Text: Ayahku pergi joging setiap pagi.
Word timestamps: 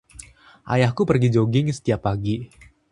Ayahku 0.73 1.01
pergi 1.09 1.27
joging 1.35 1.67
setiap 1.77 1.99
pagi. 2.09 2.35